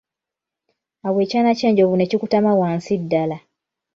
Awo 1.05 1.17
ekyana 1.25 1.51
ky'enjovu 1.59 1.95
ne 1.97 2.05
kikutama 2.11 2.51
wansi 2.59 2.93
ddala. 3.01 3.37